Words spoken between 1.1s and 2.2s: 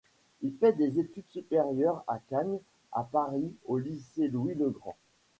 supérieures en